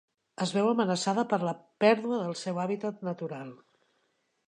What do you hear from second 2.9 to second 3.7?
natural.